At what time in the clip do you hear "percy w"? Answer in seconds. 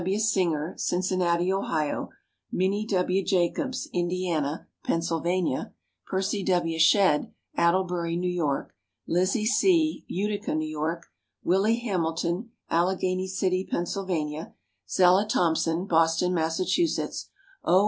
6.07-6.79